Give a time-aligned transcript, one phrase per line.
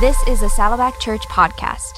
[0.00, 1.97] This is a Saddleback Church podcast.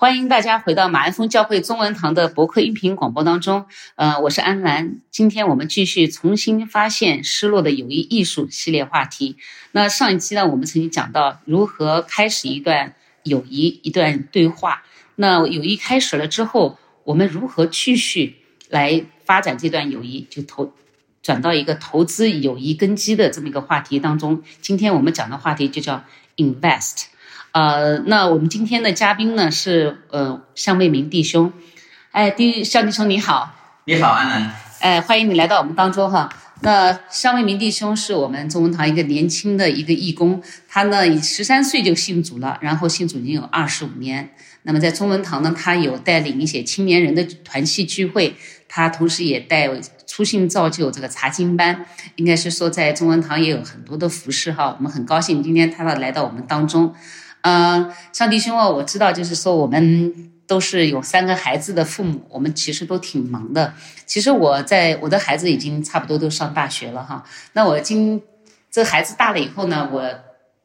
[0.00, 3.66] 欢迎大家回到马鞍峰教会中文堂的博客音频广播当中。
[3.96, 5.02] 呃，我是安兰。
[5.10, 9.36] 今天我们继续重新发现失落的友谊艺术系列话题。
[9.72, 14.84] 那上一期呢，我们曾经讲到如何开始一段友谊、一段对话。
[15.16, 18.36] 那友谊开始了之后，我们如何继续
[18.70, 20.26] 来发展这段友谊？
[20.30, 20.72] 就投
[21.22, 24.42] 转到一个投资友谊根基的这么一个话题当中。
[24.62, 26.02] 今天我们讲的话题就叫
[26.38, 27.08] invest。
[27.52, 31.52] 呃，那我们今天的嘉宾呢是呃向卫民弟兄，
[32.12, 36.28] 哎，弟向弟兄你好，你好安南，哎，欢迎你来到我们当中哈。
[36.62, 44.30] 那向卫民弟兄是我们中文堂一个年轻的一个义工，他呢以十三岁就信主了，然后信主已经有二十五年。
[44.62, 48.36] 那么在中文堂呢，他有带领一些青年人的团契聚会，
[48.68, 49.70] 他同时也带
[50.10, 54.74] 初信造就这个查经班，应该是说在中文堂也有很多的服饰哈。
[54.76, 56.92] 我们很高兴今天他来到我们当中。
[57.42, 63.72] 嗯，上帝兄哦，我知道，就是说我们都是有三个孩子的父母，我们其实都挺忙的。
[64.04, 67.24] 其实我在我的孩子已经差不多都上大学了哈。
[67.52, 68.20] 那我今
[68.68, 70.02] 这孩子大了以后呢，我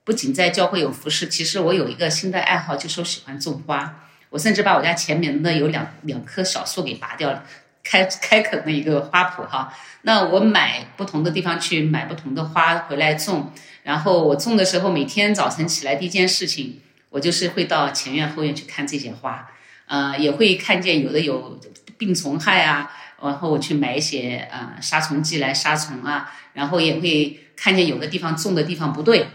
[0.03, 4.01] 不仅在教会有服饰，其实我有一个新的爱好，就是喜欢种花。
[4.31, 7.43] 我甚至把我家前面的有两两棵小树给拔掉了，
[7.85, 9.73] 开开垦的一个花圃哈。
[10.01, 13.53] 那我买不同的地方去买不同的花回来种。
[13.83, 16.81] 然后我种的时候，每天早晨起来第一件事情，
[17.11, 19.47] 我就是会到前院后院去看这些花，
[19.85, 21.59] 呃，也会看见有的有
[21.97, 22.91] 病虫害啊，
[23.21, 29.27] 然后我去买一些呃杀虫剂来杀虫啊，然后也会看见有的地方种的地方不对。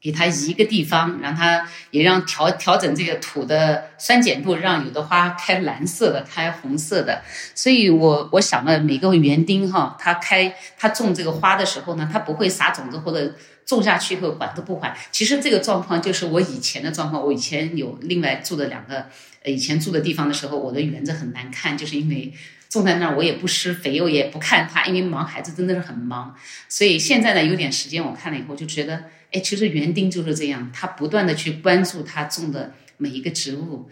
[0.00, 7.22] 给它移一个地方，让它也让调调整这个土的酸碱度，让有的花开蓝色的，开红色的。
[7.54, 13.34] 所以我我想了每个园丁哈，他开他种这个花的时候呢，他不会撒种子或者
[13.66, 14.96] 种下去以后管都不管。
[15.10, 17.24] 其实这个状况就是我以前的状况。
[17.24, 19.06] 我以前有另外住的两个，
[19.42, 22.32] 呃以前住的地方的时候，我的园子很难看，就是因为。
[22.70, 26.36] 种在那儿，我也不施肥，我也不看它，因为忙孩子真的是很忙。
[26.68, 33.88] 所以现在呢，有点时间，我看了以后就觉得，哎，其实园丁就是这样，他不断的去关注他种的每一个植物，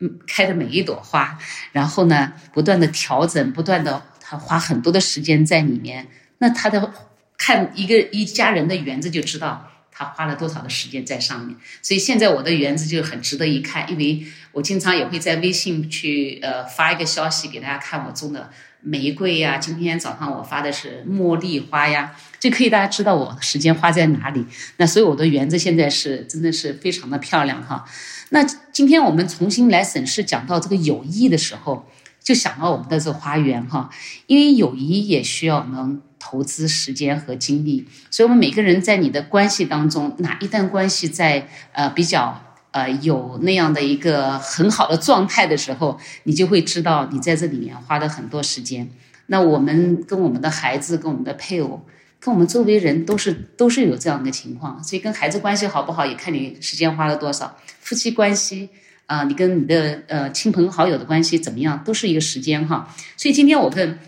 [0.00, 1.38] 嗯，开的每一朵花，
[1.72, 6.08] 然后呢，不断的调整，不断的，他花很多的时间在里面。
[6.38, 6.92] 那他的
[7.36, 9.70] 看一个一家人的园子就知道。
[9.96, 18.50] 他花了多少的时间在上面，所以现在我的园子就很值得一看，因为我经常也会在微信去呃发一个消息给大家看我种的
[18.84, 24.44] 玫瑰呀，今天早上我发的是茉莉花呀，就可以大家知道我时间花在哪里。
[24.76, 27.84] 那所以我的园子现在是真的是非常的漂亮哈。
[28.28, 31.88] 那今天我们重新来审视讲到这个友谊的时候，
[32.22, 33.90] 就想到我们的这个花园哈，
[34.26, 36.00] 因为友谊也需要能。
[36.26, 42.42] 投资时间和精力，所以我们每个人在你的关系当中，哪一段关系在呃比较
[42.74, 48.90] 呃有那样的一个很好的状态的时候，你就会知道你在这里面花了很多时间。
[49.26, 51.86] 那我们跟我们的孩子、跟我们的配偶、
[52.18, 57.56] 跟我们周围人都是都是有这样的情况，所以跟孩子关系好不好，也看你时间花了多少。
[57.78, 58.68] 夫妻关系
[59.06, 62.92] 啊，你跟你的呃亲朋好友的关系怎么样，都是一个时间哈。
[63.16, 63.98] 所以今天我跟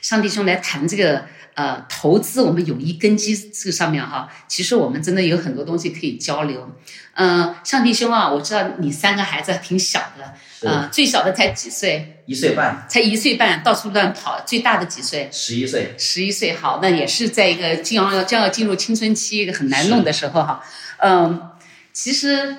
[0.00, 1.24] 上帝兄来谈这个。
[1.54, 6.76] 呃，投资我们友谊根基这个上面哈，其实我们真的有很多东西可以交流。
[7.14, 10.32] 嗯，上帝兄啊，我知道你三个孩子挺小的，
[10.66, 12.22] 呃，最小的才几岁？
[12.24, 12.86] 一岁半。
[12.88, 14.42] 才一岁半，到处乱跑。
[14.46, 15.28] 最大的几岁？
[15.30, 15.94] 十一岁。
[15.98, 20.64] 十一岁，好，那也是在一个将要将要进入青春期一个很难弄的时候哈。
[20.98, 21.50] 嗯，
[21.92, 22.56] 其实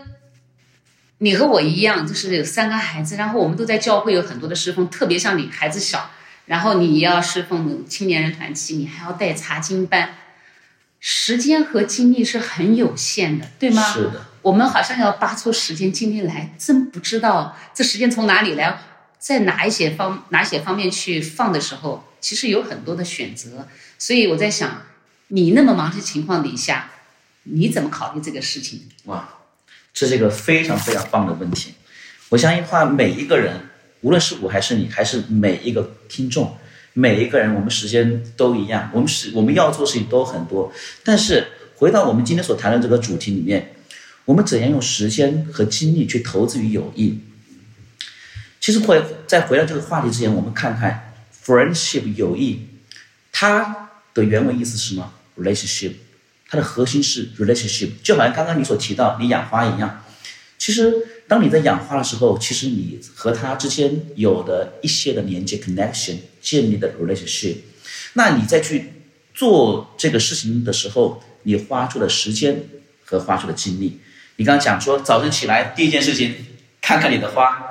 [1.18, 6.12] 你和我一样，就是有三个孩子，然后我们都在教会有很多的侍奉，特别像你孩子小。
[6.46, 10.16] 然后你要侍奉青年人团契，你还要带查经班，
[11.00, 13.82] 时间和精力是很有限的，对吗？
[13.94, 14.26] 是的。
[14.42, 18.78] 我们好像要扒出时间精力来，真不知道这时间从哪里来，
[19.18, 23.68] 在哪一些方哪些方面去放的时候，其实有很多的选择。
[23.98, 24.82] 所以我在想，
[25.30, 26.92] 你那么忙的情况底下，
[27.44, 28.90] 你怎么考虑这个事情？
[29.06, 29.30] 哇，
[29.94, 31.76] 这是一个非常非常棒的问题。
[32.28, 33.70] 我相信话，每一个人，
[34.04, 36.56] 无论是我还是你，还是每一个听众，
[36.94, 40.72] 每一个人，我们时间都一样，我们是我们要做的事情都很多。
[41.04, 43.74] 但是回到我们今天所谈的这个主题里面，
[44.26, 47.20] 我们怎样用时间和精力去投资于友谊？
[48.60, 51.14] 其实回在回到这个话题之前，我们看看
[51.46, 52.68] friendship 友谊，
[53.32, 55.94] 它的原文意思是什么？relationship，
[56.50, 60.03] 它的核心是 relationship，就好像刚刚你所提到你养花一样。
[60.64, 67.58] 其实当你在养花的时候，其实你和它之间有的一些的连接 connection 建立的 relationship，
[68.14, 68.94] 那你再去
[69.34, 72.64] 做这个事情的时候，你花出的时间
[73.04, 74.00] 和花出的精力，
[74.38, 76.34] 你刚刚讲说早晨起来第一件事情
[76.80, 77.68] 看看你的花。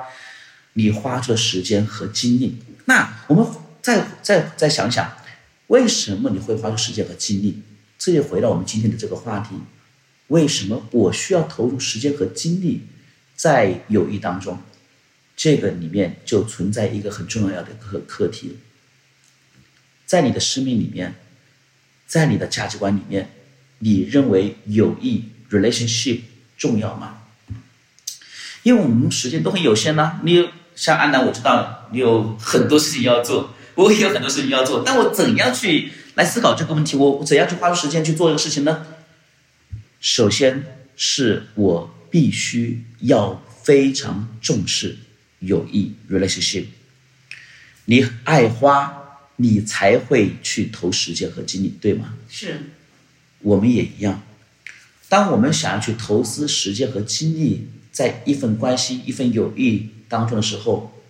[0.73, 3.43] 你花出的时间和精力，那我们
[3.81, 5.11] 再再再想想，
[5.65, 7.63] 为什么你会花出时间和精力？
[7.97, 9.55] 这就回到我们今天的这个话题：
[10.33, 12.87] 为什么我需要投入时间和精力
[13.35, 14.57] 在友谊当中？
[15.37, 18.57] 这个里面就存在一个很重要的课课题，
[20.07, 21.13] 在你的生命里面，
[22.07, 23.29] 在你的价值观里面，
[23.79, 26.21] 你认为友谊 relationship
[26.57, 27.21] 重要吗？
[28.63, 30.49] 因为我们时间都很有限呢，你。
[30.75, 34.81] 像安南，我知道你有很多事情要做，我也有很多事情要做。
[34.83, 36.97] 但我怎样去来思考这个问题？
[36.97, 38.83] 我怎样去花出时间去做这个事情呢？
[40.03, 40.65] 首先
[40.97, 44.97] 是我必须要非常重视
[45.39, 46.65] 友谊 （relationship）。
[47.85, 52.15] 你爱花，你才会去投时间和精力，对吗？
[52.29, 52.63] 是。
[53.39, 54.21] 我们也一样。
[55.07, 59.89] 当我们想要去投资时间和精力在一份关系、一份友谊。
[60.09, 61.01] 当中的时候，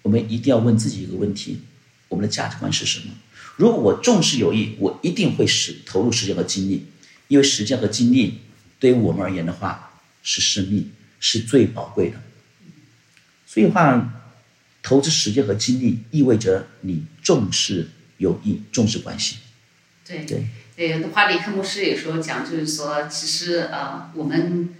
[0.00, 1.60] 我们一定要问自己一个问题：
[2.08, 3.12] 我们的价值观是什么？
[3.56, 6.86] 如果我重视友谊，我一定会使投入时间和精力，
[7.28, 8.40] 因为时间和精力
[8.78, 12.20] 对于我们而言的话是生命，是最宝贵的。
[13.46, 14.12] 所以话，
[14.82, 17.88] 投资时间和精力意味着你重视
[18.18, 19.36] 友谊，重视关系。
[20.06, 24.74] 对对对，华里克牧师也说讲，就是说，其实呃，我们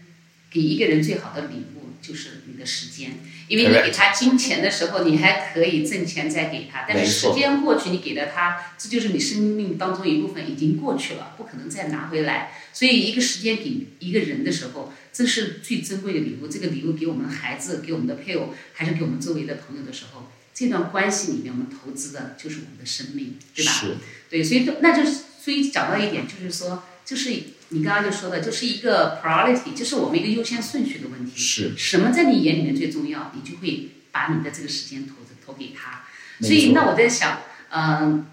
[0.50, 3.18] 给一个人最好的礼物就是你的时间。
[3.46, 12.52] 因为你给他金钱的时候，你还可以挣钱再给他，但是时间过去，你给了他，这就是你生命当中一部分已经过去了，不可能再拿回来。
[12.72, 16.48] 所以，一个时间给一个人的时候，这是最珍贵的礼物。
[16.48, 23.72] 这个礼物给我们的孩子，给我们的配偶，还是给我们周围的朋友的时候，这段关系里面，我们投资的就是我们的生命，对吧？
[23.72, 23.96] 是。
[24.30, 27.30] 对，所以，那就是，所以讲到一点，就是说，就是。
[27.74, 31.32] 你刚刚就说的，就是一个 priority，就是我们一个优先顺序的问题。
[31.36, 31.76] 是。
[31.76, 36.04] 什么在你眼里面最重要，你就会把你的这个时间投投给他。
[36.40, 38.26] 所以，那我在想，嗯，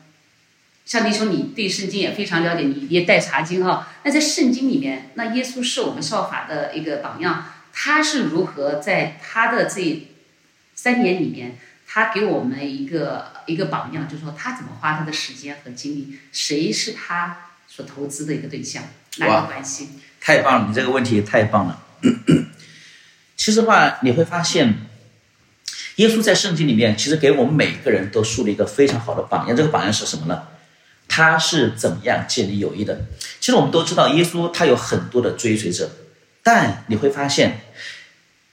[0.85, 3.87] 像弟兄，你对圣经也非常了解，你也带查经哈。
[4.03, 10.07] 那在圣经里面，那耶稣是我们效法的一个榜样，他是如何在他的这
[10.75, 11.57] 三年里面，
[11.87, 18.83] 他给我们一个一个榜样，就是说他怎么花他的时间和精力，谁是他所投资的一个对象。
[19.19, 19.49] 哇，
[20.19, 20.67] 太棒了！
[20.67, 21.81] 你这个问题太棒了。
[23.37, 24.87] 其实话，你会发现，
[25.95, 29.55] 耶稣在圣经里面，其实给我们每个人都树立一个非常好的榜样。
[29.55, 30.43] 这个榜样是什么呢？
[31.07, 33.05] 他是怎么样建立友谊的？
[33.39, 35.89] 其实我们都知道，耶稣他有很多的追随者，
[36.43, 37.61] 但你会发现，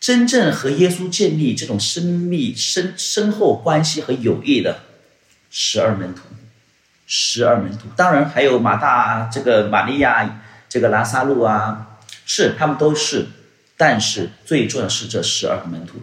[0.00, 4.84] 真正和耶稣建立这种深密、深深厚关系和友谊的
[5.50, 6.22] 十二门徒，
[7.08, 10.42] 十二门徒，当然还有马大这个玛利亚。
[10.70, 11.96] 这个拉萨路啊，
[12.26, 13.24] 是他们都是，
[13.78, 16.02] 但是最重要的是这十二个门徒，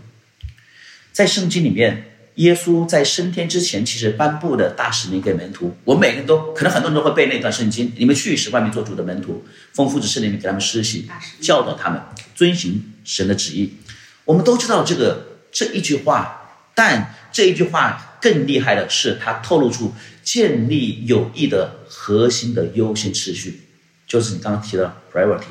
[1.11, 11.07] 在圣经里面，耶稣在升天之前，其实颁布的大使命给门徒，我们每个人都可能很多人都会背那段圣经，你们去使万民做主的门徒，丰富的圣灵里面给他们施行，
[11.39, 12.01] 教导他们
[12.33, 13.77] 遵行神的旨意。
[14.23, 16.41] 我们都知道这个这一句话，
[16.73, 23.61] 但这一句话更厉害的是，它透露出建立友谊的核心的优先次序。
[24.07, 25.45] 就是你刚刚提的 priority，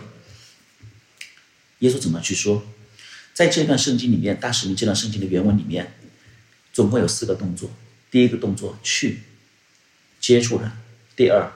[1.79, 2.67] 耶稣怎么去说？
[3.33, 5.95] 在这段圣经里面，大使命这段圣经的原文里面，
[6.73, 7.71] 总共有四个动作。
[8.11, 9.21] 第一个动作去
[10.19, 10.69] 接触人；
[11.15, 11.53] 第二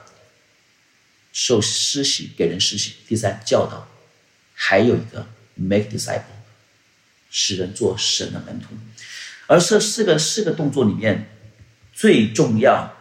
[1.32, 3.88] 受施洗给人施洗；第三教导；
[4.54, 6.38] 还有一个 make disciple，
[7.28, 8.68] 使人做神的门徒。
[9.49, 11.28] 而这四个四个动作里面，
[11.93, 12.95] 最重要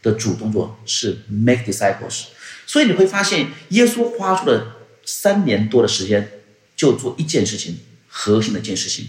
[0.00, 2.28] 的主动作是 make disciples。
[2.66, 6.30] 所以你会发现，耶稣花出了三年多的时间，
[6.74, 9.08] 就做一件事情，核心的一件事情。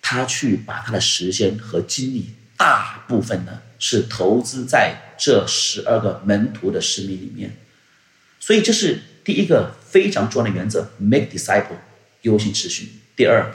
[0.00, 7.56] 他去把他的时间和精力大部分的是投资在这十二个门徒的生命里面。
[8.38, 11.78] 所以这是第一个非常重要的原则：make disciple
[12.22, 12.88] 优先持续。
[13.14, 13.52] 第二，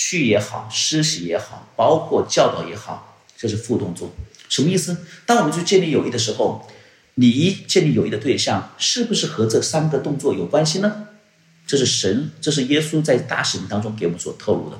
[0.00, 4.12] 去也好，施洗也好，包括教导也好，这是副动作。
[4.48, 4.96] 什么意思？
[5.26, 6.70] 当我们去建立友谊的时候，
[7.16, 11.08] 你建立友谊的对象是不是和这三个动作有关系呢？
[11.66, 14.78] 这是神，这是耶稣在大使命当中给我们所透露的。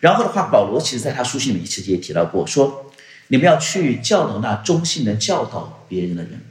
[0.00, 2.92] 然后的话，保罗其实在他书信里面其实也提到过，说
[3.28, 6.42] 你们要去教导那忠心的教导别人的人。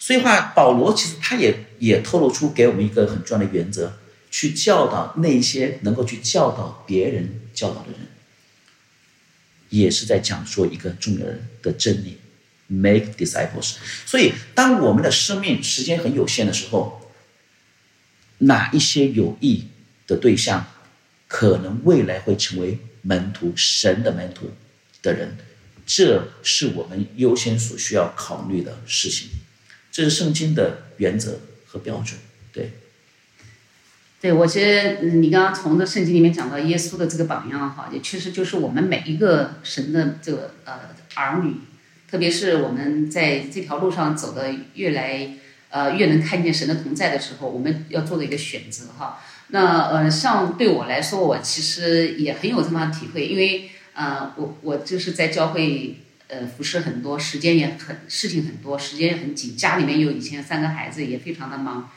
[0.00, 3.92] 所以话，保罗其实他也也透露出给我们一个很重要的原则，
[4.36, 8.00] 去教导那些能够去教导别人教导的人，
[9.70, 11.24] 也是在讲说一个重要
[11.62, 12.18] 的真理
[12.66, 13.76] ，make disciples。
[14.04, 17.10] 所以，当我们的生命时间很有限的时候，
[18.36, 19.68] 哪一些有益
[20.06, 20.66] 的对象，
[21.28, 24.50] 可能未来会成为门徒、神的门徒
[25.00, 25.38] 的人，
[25.86, 29.30] 这是我们优先所需要考虑的事情。
[29.90, 32.20] 这是圣经的原则和标准。
[32.52, 32.72] 对，
[34.20, 40.80] 对我觉得你刚刚从这圣经里面讲到耶稣的这个榜样哈，也确实就是我们每一个神的这个呃
[41.14, 41.54] 儿女，
[42.10, 45.30] 特别是我们在这条路上走的越来。
[45.68, 49.20] 呃，越能看见神的同在的时候，我们要做的一个选择哈。
[49.48, 61.90] 那呃，像对我来说，我其实也很有这么体会，因为呃，我我就是在教会呃服侍很多，时间也很事情很多，时间也很紧，家里面有以前三个孩子，也非常的忙。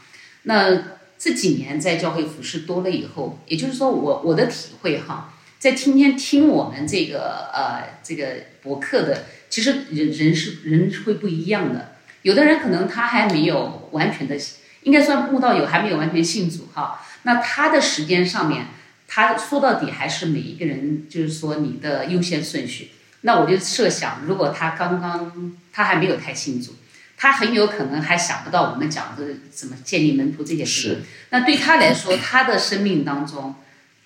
[0.44, 0.84] 那
[1.20, 8.26] 这几年在教会服侍多了以后，也就是说，我我的体会哈，在今天听我们这个呃这个
[8.64, 11.96] 博客的，其实人人是人是会不一样的。
[12.22, 14.38] 有的人可能他还没有完全的，
[14.84, 17.06] 应该算悟道友，还没有完全信主哈。
[17.24, 18.68] 那他的时间上面，
[19.06, 22.92] 他说到底还是每一个人，就是说你的优先顺序。
[23.22, 26.76] 那我就设想，如果他刚刚他还没有太信主，
[27.20, 30.82] 他很有可能还想不到我们讲的怎么建立门徒这件事。
[30.82, 31.02] 是。
[31.30, 33.54] 那对他来说，他的生命当中，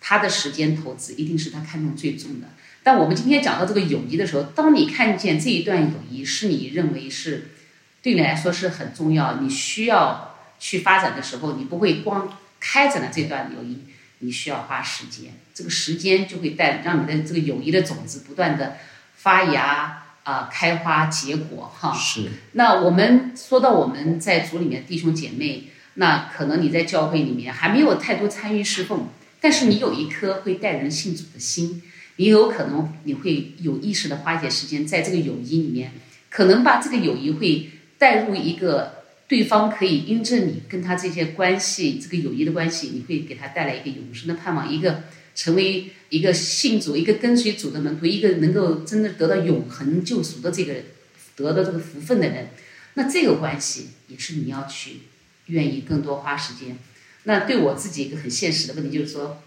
[0.01, 2.48] 他的时间投资一定是他看重最重的。
[2.82, 7.50] 但我们今天讲到这个友谊的时候，当你看见这一段友谊是你认为是。
[8.01, 13.86] 对你来说是很重要，你需要去发展的时候，你不会光开展了这段友谊，
[14.20, 18.75] 你需要花时间，这个时间就会带让你的这个友谊的种子不断的
[19.15, 21.94] 发芽啊，开花结果哈。
[21.94, 22.30] 是。
[22.53, 25.65] 那我们说到我们在组里面弟兄姐妹，
[25.96, 29.08] 那可能你在教会里面还没有太多参与侍奉，
[29.39, 31.82] 但是你有一颗会带人信主的心，
[32.15, 35.92] 你有可能你会有意识的花一些时间在这个友谊里面，
[36.30, 37.70] 可能把这个友谊会。
[37.96, 45.03] 带入一个对方可以因着你跟他这些关系，这个友谊的关系，你会给他带来一个永生的盼望，一个
[45.36, 50.75] 成为一个信主、一个跟随主的门徒，一个能够真的得到永恒救赎的这个
[51.36, 52.50] 得到这个福分的人。
[52.96, 55.02] 那这个关系也是你要去
[55.48, 56.78] 愿意更多花时间。
[57.24, 59.42] 那对我自己一个很现实的问题就是说，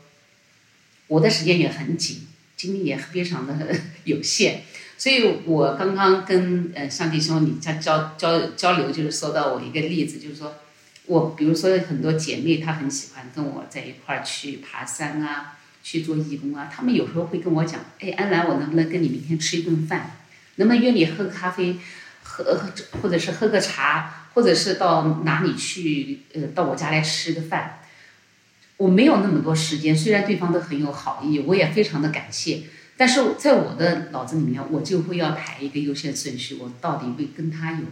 [1.06, 2.26] 我的时间也很紧，
[2.56, 3.74] 精力也非常的
[4.04, 4.62] 有限。
[4.98, 10.56] 所以我刚刚跟呃上帝兄你交交交交流，就是说到我一个例子，就是说
[11.04, 20.16] 我比如说很多姐妹她很喜欢跟我在一块儿去爬山啊，去做义工啊，他们有时候会跟我讲，哎，安兰，我能不能跟你明天吃一顿饭？
[20.56, 21.76] 能不能约你喝咖啡，
[22.24, 22.60] 喝
[23.00, 27.78] 或者是喝个茶，或者是到哪里去呃到我家来吃个饭？
[28.78, 32.62] 我没有那么多时间，虽然对方都很有好意，我也非常的感谢。
[32.96, 36.56] 但是在我的脑子里面，我就会要排一个优先顺序。
[36.56, 37.86] 我到底会跟他有，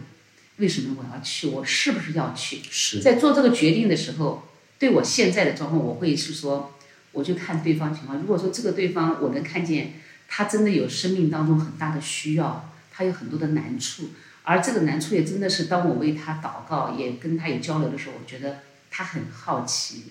[0.57, 1.47] 为什么我要去？
[1.47, 2.59] 我是不是要去？
[2.69, 4.43] 是在做这个决定的时候，
[4.77, 6.73] 对我现在的状况，我会是说，
[7.15, 8.19] 我就看对方情况。
[8.19, 9.93] 如果说这个对方我能看见
[10.27, 14.09] 他真的有生命当中很大的需要，他有很多的难处，
[14.43, 18.59] 而这个难处也真的是当我为他祷告，也跟他有交流的时候，我觉得
[18.91, 20.03] 他很好奇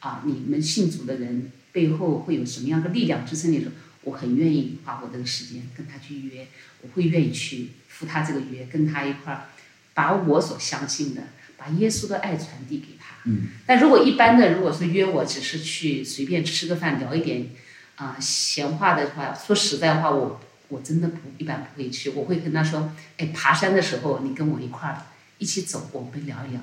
[0.00, 3.58] 啊，你们信主的人背后会有什么样的力量支撑你？
[3.58, 3.74] 的时候。
[4.06, 6.46] 我很愿意花我这个时间跟他去约，
[6.80, 9.48] 我会愿意去赴他这个约，跟他一块儿
[9.94, 11.24] 把我所相信的，
[11.56, 12.95] 把耶稣的爱传递给。
[13.26, 13.48] 嗯。
[13.66, 17.50] 但如果一般的，如果说约我只是去随便吃个饭聊一点
[17.96, 22.10] 啊闲话的话，说实在话，我我真的不一般不会去。
[22.10, 25.02] 我会跟他说，哎，爬山的时候你跟我一块儿
[25.38, 26.60] 一起走，我们聊一聊。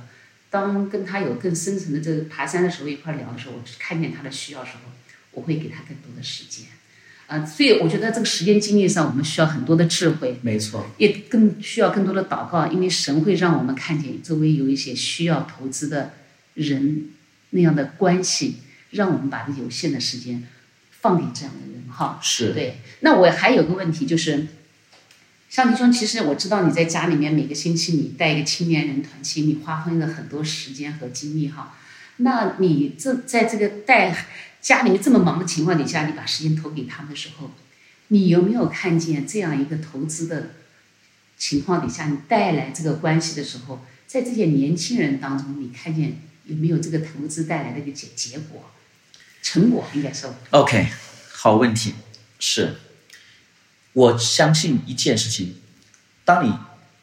[0.50, 4.92] 当跟他有更深层的这个爬山的时候一块儿聊的时候，我看见他的需要时候，
[5.32, 6.68] 我会给他更多的时间。
[7.26, 16.14] 啊，所以我觉得这个时间精力上，我们需要很多的智慧，没错，也更需要更多的祷告，因为神会让我们看见周围有一些需要投资的
[16.54, 17.10] 人
[17.52, 18.58] 那样的关系，
[18.92, 20.48] 让我们把这有限的时间
[20.92, 22.20] 放给这样的人哈。
[22.22, 22.80] 是对。
[23.02, 24.48] 那我还有个问题就是，
[25.50, 31.76] 上帝兄，其实我知道你在家里面每个星期你带一个青年人团契，你花费了很多时间和精力哈。
[32.18, 34.16] 那你这在这个带
[34.62, 37.52] 家里面这么忙的情况底下，你把时间投给他们的时候，
[38.08, 40.52] 你有没有看见这样一个投资的
[41.38, 48.70] 情况底下，你带来这个关系的时候，在这些年轻人当中，你看见有没有这个投资带来的一个结结果、
[49.42, 49.86] 成果？
[49.94, 50.88] 应该说，OK，
[51.32, 51.94] 好问题，
[52.40, 52.76] 是。
[53.94, 55.56] 我相信一件事情，
[56.26, 56.54] 当你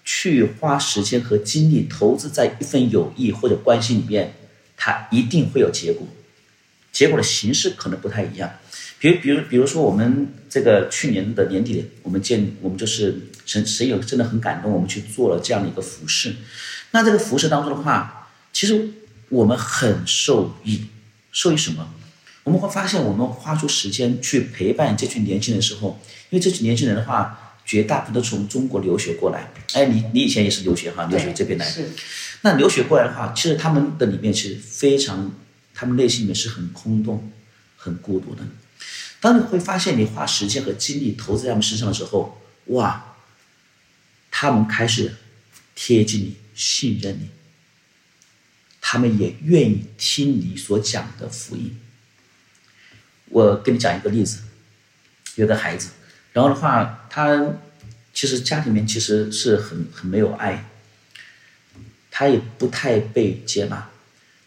[0.05, 4.35] 去花时间和精力投资在一份友谊或者关系里面，
[4.77, 6.09] 它一定会有结果。
[6.91, 8.51] 结果的形式可能不太一样。
[8.99, 16.35] 比如，比如，比如说，我们这个去年的年底，我们建，我们就是神神有真的很感动，我们去做了这样的一个服饰。
[16.91, 18.91] 那这个服饰当中的话，其实
[19.31, 20.85] 我们很受益。
[21.33, 21.95] 受益什么？
[22.45, 26.01] 我们会发现，我们花出时间去陪伴这群年轻人的时候。
[26.31, 29.53] 因为这群年轻人的话，绝大部分都从中国留学过来。
[29.75, 31.69] 哎，你你以前也是留学哈，留学这边来。
[31.69, 31.91] 是。
[32.43, 35.33] 那留学过来的话，其实他们的里面其实非常，
[35.75, 37.31] 他们内心里面是很空洞、
[37.77, 38.43] 很孤独的。
[39.21, 43.15] 当你会发现你花时间和精力投资在他们身上的时候，哇，
[44.31, 45.15] 他们开始
[45.75, 47.29] 贴近你、信任你，
[48.81, 51.79] 他们也愿意听你所讲的福音。
[53.27, 54.43] 我跟你讲一个例子，
[55.37, 55.91] 有个孩子。
[56.33, 57.55] 然后的话，他
[58.13, 60.65] 其实家里面其实是很很没有爱，
[62.11, 63.89] 他也不太被接纳。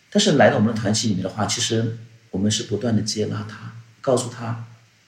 [0.10, 1.98] 但是来到我们的团体里面的话，其实
[2.32, 4.66] 我们是不断的接纳他，告诉他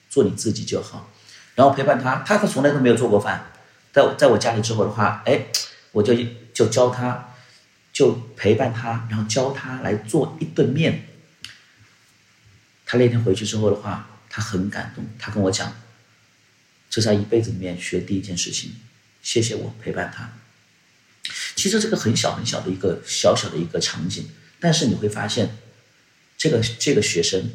[0.08, 1.10] 做你自己就好，
[1.54, 2.24] 然后陪伴他。
[2.26, 3.52] 他他从来都没有做过饭，
[3.92, 5.46] 在在我家里之后的话，哎，
[5.92, 6.14] 我就
[6.52, 7.34] 就教他，
[7.96, 11.06] 就陪伴他，然后教他来做一顿面。
[12.84, 15.74] 他那天回去之后的话，他很感动，他跟我讲。
[16.90, 18.72] 这是他一辈子里面学第一件事情，
[19.22, 20.30] 谢谢我陪伴他。
[21.54, 24.28] 其实这个很小很小的一个小小的一个场景，
[24.60, 25.56] 但是你会发现，
[26.36, 27.50] 这个这个学生，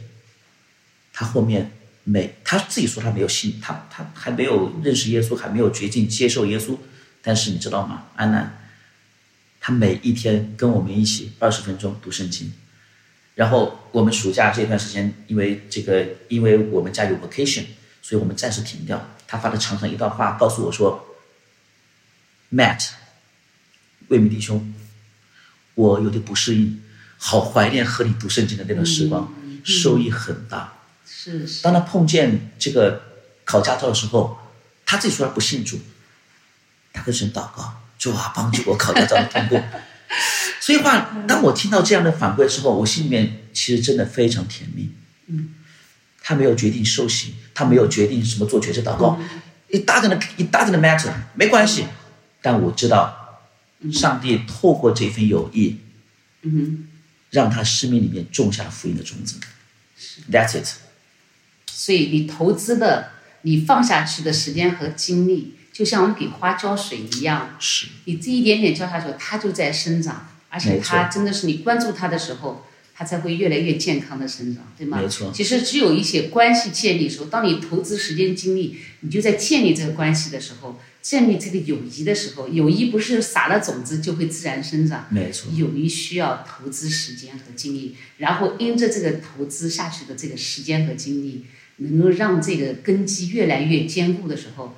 [1.14, 1.72] 他后面
[2.04, 6.80] 每他自己说他没有信，他他还没有认识耶稣，还没有决定接受耶稣。
[7.22, 8.61] 但是你知道吗，安娜，
[9.62, 12.52] 他每一天跟我们一起二十分钟读圣经，
[13.36, 17.66] 然后我们暑假这段时间，因为这个，因为我们家有 vacation，
[18.02, 19.08] 所以我们暂时停掉。
[19.28, 21.16] 他发了长长一段话，告诉我说
[22.52, 22.90] ：“Matt，
[24.08, 24.74] 魏明弟兄，
[25.76, 26.84] 我有点不适应，
[27.18, 29.32] 好怀念和你读圣经的那段时光，
[29.64, 30.74] 收益很大。”
[31.06, 31.62] 是是。
[31.62, 33.02] 当他碰见这个
[33.46, 34.38] 考驾照的时候，
[34.86, 35.80] 他自己说他不信主，
[36.92, 39.64] 他跟神祷告，主啊，帮助我考驾照通过。
[40.60, 44.90] 所以话，当我听到这样的反馈之后，我心里面其实真的非常甜蜜。
[45.28, 45.54] 嗯。
[46.24, 49.20] 他没有决定受洗，他没有决定什么做决策祷告，
[49.70, 51.86] 一大 n 的一大 n 的 matter 没关系，
[52.42, 53.42] 但我知道，
[53.92, 55.78] 上帝透过这份友谊，
[56.44, 56.88] 嗯，
[57.32, 59.40] 让他生命里面种下了福音的种子
[60.32, 60.68] ，That's it。
[61.66, 72.66] 所以你投资的，你放下去的时间和精力，就像我们给花浇水一样，是你这一点点浇下去，它就在生长，而且它真的是你关注它的时候。
[72.94, 75.02] 它才会越来越健康的生长，对吗？
[75.02, 75.32] 没错。
[75.34, 85.08] 其实只有一些关系建立时候，当你投资时间精力，你就在建立这个关系的时候，建立这个友谊的时候，友谊不是撒了种子就会自然生长。
[85.10, 85.52] 没错。
[85.56, 91.46] 友谊需要投资时间和精力，然后因着这个投资下去的这个时间和精力，
[91.78, 94.78] 能够让这个根基越来越坚固的时候，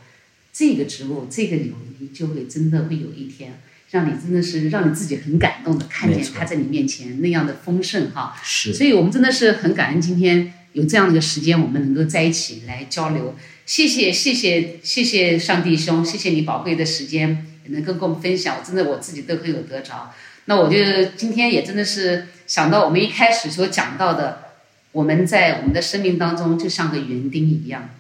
[0.54, 3.60] 这个植物这个友谊就会真的会有一天。
[3.92, 13.36] 让你真的是让你自己很感动的看见他在你面前那样的丰盛哈，是，所以我们真的是很感恩今天有这样的一个时间，我们能够在一起来交流。
[13.68, 20.12] 谢谢谢谢谢谢上帝兄，谢谢你宝贵的时间，能够跟我们分享，我真的我自己都很有得着。
[20.46, 20.76] 那我就
[21.16, 24.46] 今天也真的是想到我们一开始所讲到的，
[24.92, 27.92] 我们在我们的生命当中就像个园丁一样。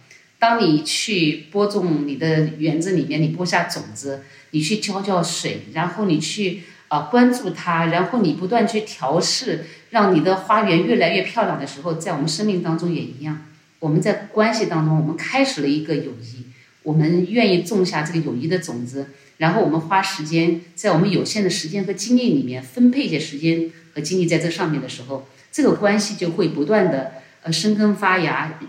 [0.43, 13.45] 当你去播种你的园子里面，你播下种子，你去浇浇水，然后你去啊关注它，然后你不断去调试，让你的花园越来越漂亮的时候，在我们生命当中也一样。
[13.79, 16.47] 我们在关系当中，我们开始了一个友谊，
[16.84, 28.60] 我们愿意种下这个友谊的种子，然后我们花时间在我们有限的时间和精力里面分配一些时间和精力在这上面的时候，这个关系就会不断的呃生根发芽。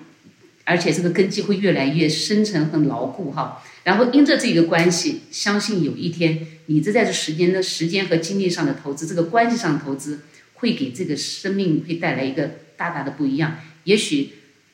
[0.65, 3.63] 而且这个根基会越来越深沉、很牢固哈。
[3.85, 10.21] 然后因着这个关系，相信有一天你这在这时间的时间和精力上的投资，这个关系上的投资，
[10.55, 13.59] 会给这个生命会带来一个大大的不一样。
[13.85, 14.31] 也许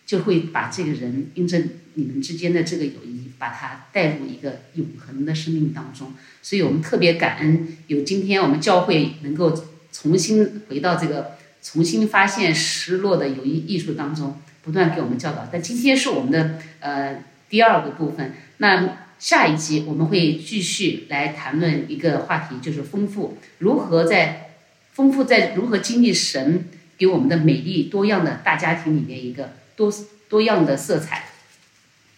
[0.07, 1.61] 就会把这个人因着
[1.95, 6.13] 你们之间的这个友谊，把它带入一个永恒的生命当中。
[6.41, 15.49] 所以我们特别感恩有今天我们教会能够重新回到这个重新发现失落的友谊艺术当中，不断给我们教导。
[15.51, 24.51] 但今天是我们的呃第二个部分，那下一集我们会继续来谈论一个话题，就是丰富如何在
[24.93, 29.93] 丰富在如何经历神给我们的美丽多样的大家庭里面一个多
[30.29, 31.25] 多样的色彩。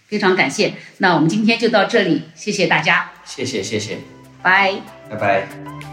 [0.07, 3.97] 非常感谢，那我们今天就到这里，谢谢大家，谢谢谢谢，
[4.43, 4.75] 拜。
[5.09, 5.92] 拜拜。